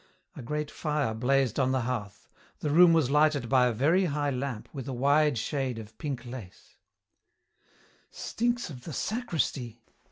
[0.35, 2.27] A great fire blazed on the hearth.
[2.61, 6.25] The room was lighted by a very high lamp with a wide shade of pink
[6.25, 6.75] lace
[8.09, 9.83] "Stinks of the sacristy!"